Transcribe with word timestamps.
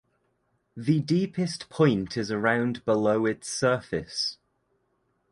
The 0.75 0.99
deepest 0.99 1.69
point 1.69 2.17
is 2.17 2.31
around 2.31 2.83
below 2.85 3.27
its 3.27 3.47
surface. 3.51 4.39